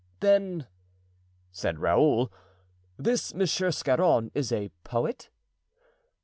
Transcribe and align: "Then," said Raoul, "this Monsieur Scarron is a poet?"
"Then," 0.19 0.65
said 1.51 1.77
Raoul, 1.77 2.31
"this 2.97 3.35
Monsieur 3.35 3.69
Scarron 3.69 4.31
is 4.33 4.51
a 4.51 4.71
poet?" 4.83 5.29